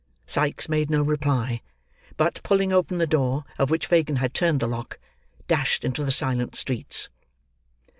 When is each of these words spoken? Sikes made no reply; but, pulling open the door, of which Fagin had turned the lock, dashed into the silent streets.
Sikes 0.25 0.67
made 0.67 0.89
no 0.89 1.03
reply; 1.03 1.61
but, 2.17 2.41
pulling 2.41 2.73
open 2.73 2.97
the 2.97 3.05
door, 3.05 3.43
of 3.59 3.69
which 3.69 3.85
Fagin 3.85 4.15
had 4.15 4.33
turned 4.33 4.59
the 4.59 4.65
lock, 4.65 4.97
dashed 5.47 5.85
into 5.85 6.03
the 6.03 6.11
silent 6.11 6.55
streets. 6.55 7.07